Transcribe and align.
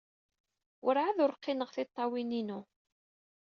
Werɛad 0.83 1.17
ur 1.25 1.33
qqineɣ 1.35 1.69
tiṭṭawin-inu. 1.71 2.59